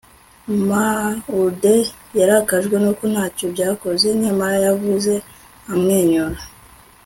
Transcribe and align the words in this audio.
maude 0.69 1.75
yarakajwe 2.19 2.75
nuko 2.79 3.03
ntacyo 3.13 3.45
byakoze; 3.53 4.07
nyamara 4.21 4.57
yavuze 4.67 5.13
amwenyura 5.73 6.39